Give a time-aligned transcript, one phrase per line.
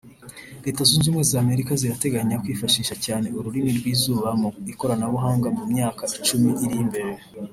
[0.65, 6.77] Leta Zunze Ubumwe z’Amerika zirateganya kwifashisha cyane urumuri rw’izuba mu ikoranabuhanga mu myaka icumi iri
[6.85, 7.13] imbere